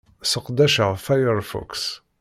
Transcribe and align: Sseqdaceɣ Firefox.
Sseqdaceɣ 0.23 0.91
Firefox. 1.05 1.71